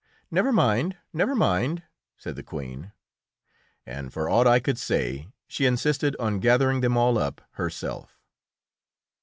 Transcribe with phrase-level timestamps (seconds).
[0.31, 1.83] "Never mind, never mind,"
[2.17, 2.91] said the Queen,
[3.85, 8.19] and, for aught I could say, she insisted on gathering them all up herself.